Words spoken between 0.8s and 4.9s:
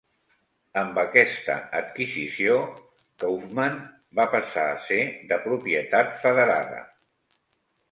Amb aquesta adquisició, Kaufmann va passar a